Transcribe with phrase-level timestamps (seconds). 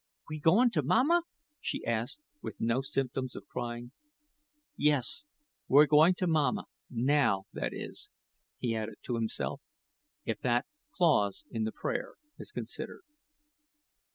[0.27, 1.21] "We goin' to mamma?"
[1.59, 3.91] she asked, with no symptoms of crying.
[4.75, 5.25] "Yes,
[5.67, 8.09] we're going to mamma, now that is,"
[8.57, 9.61] he added to himself;
[10.25, 13.03] "if that clause in the prayer is considered."